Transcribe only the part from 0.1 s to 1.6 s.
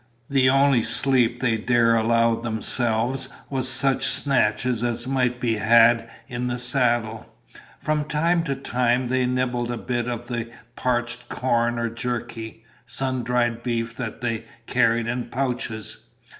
The only sleep they